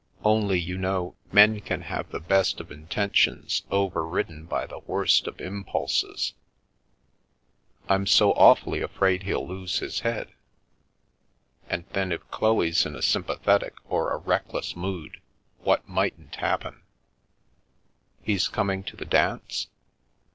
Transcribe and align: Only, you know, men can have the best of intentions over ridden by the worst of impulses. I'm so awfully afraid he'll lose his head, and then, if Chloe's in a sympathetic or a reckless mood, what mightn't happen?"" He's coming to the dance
Only, 0.23 0.59
you 0.59 0.79
know, 0.79 1.13
men 1.31 1.59
can 1.61 1.81
have 1.81 2.09
the 2.09 2.19
best 2.19 2.59
of 2.59 2.71
intentions 2.71 3.61
over 3.69 4.03
ridden 4.03 4.45
by 4.45 4.65
the 4.65 4.79
worst 4.79 5.27
of 5.27 5.39
impulses. 5.39 6.33
I'm 7.87 8.07
so 8.07 8.31
awfully 8.31 8.81
afraid 8.81 9.21
he'll 9.21 9.47
lose 9.47 9.77
his 9.77 9.99
head, 9.99 10.33
and 11.69 11.85
then, 11.93 12.11
if 12.11 12.27
Chloe's 12.31 12.83
in 12.83 12.95
a 12.95 13.01
sympathetic 13.03 13.75
or 13.87 14.11
a 14.11 14.17
reckless 14.17 14.75
mood, 14.75 15.21
what 15.59 15.87
mightn't 15.87 16.37
happen?"" 16.37 16.81
He's 18.23 18.47
coming 18.47 18.81
to 18.85 18.95
the 18.97 19.05
dance 19.05 19.67